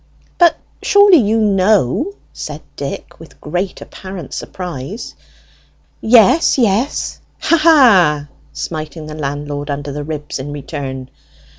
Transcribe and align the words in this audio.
"But 0.39 0.57
surely 0.81 1.17
you 1.19 1.39
know?" 1.39 2.13
said 2.33 2.63
Dick, 2.75 3.19
with 3.19 3.39
great 3.39 3.81
apparent 3.81 4.33
surprise. 4.33 5.13
"Yes, 6.01 6.57
yes! 6.57 7.19
Ha 7.41 7.55
ha!" 7.57 8.27
smiting 8.51 9.05
the 9.05 9.13
landlord 9.13 9.69
under 9.69 9.91
the 9.91 10.03
ribs 10.03 10.39
in 10.39 10.51
return. 10.51 11.11